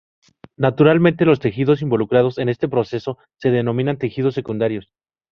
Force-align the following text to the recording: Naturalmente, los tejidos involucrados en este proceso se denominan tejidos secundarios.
Naturalmente, 0.57 1.25
los 1.25 1.39
tejidos 1.39 1.83
involucrados 1.83 2.39
en 2.39 2.49
este 2.49 2.67
proceso 2.67 3.19
se 3.37 3.51
denominan 3.51 3.99
tejidos 3.99 4.33
secundarios. 4.33 4.89